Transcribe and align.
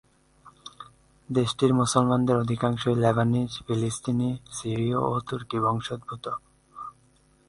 দেশটির 1.29 1.71
মুসলমানদের 1.73 2.35
অধিকাংশই 2.37 2.95
লেবানিজ, 2.95 3.51
ফিলিস্তিনি, 3.65 4.29
সিরীয় 4.51 4.99
ও 5.07 5.11
তুর্কি 5.27 5.57
বংশোদ্ভূত। 5.59 6.25